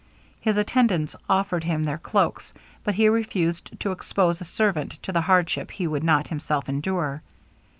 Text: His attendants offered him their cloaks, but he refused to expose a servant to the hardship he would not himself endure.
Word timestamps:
His 0.39 0.57
attendants 0.57 1.15
offered 1.29 1.63
him 1.63 1.83
their 1.83 1.99
cloaks, 1.99 2.55
but 2.83 2.95
he 2.95 3.07
refused 3.07 3.79
to 3.81 3.91
expose 3.91 4.41
a 4.41 4.45
servant 4.45 4.93
to 5.03 5.11
the 5.11 5.21
hardship 5.21 5.69
he 5.69 5.85
would 5.85 6.03
not 6.03 6.29
himself 6.29 6.67
endure. 6.67 7.21